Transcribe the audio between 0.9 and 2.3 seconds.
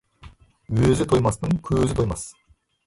Өзі тоймастың көзі тоймас.